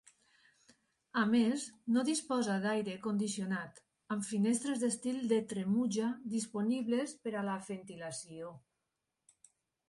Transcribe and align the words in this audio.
A 1.23 1.25
més, 1.33 1.65
no 1.97 2.03
disposa 2.07 2.55
d'aire 2.63 2.95
condicionat, 3.03 3.77
amb 4.15 4.25
finestres 4.29 4.81
d'estil 4.85 5.21
de 5.33 5.39
tremuja 5.53 6.09
disponibles 6.37 7.15
per 7.29 7.35
a 7.43 7.45
la 7.51 7.61
ventilació. 7.69 8.51